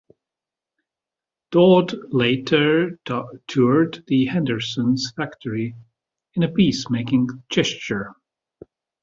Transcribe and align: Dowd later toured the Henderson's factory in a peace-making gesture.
Dowd 1.51 1.93
later 2.11 2.97
toured 3.45 4.03
the 4.07 4.25
Henderson's 4.25 5.11
factory 5.15 5.75
in 6.33 6.41
a 6.41 6.47
peace-making 6.51 7.27
gesture. 7.51 8.15